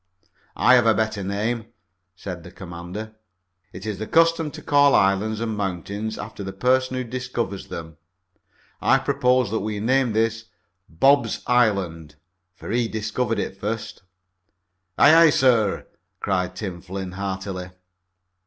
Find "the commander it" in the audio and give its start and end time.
2.41-3.85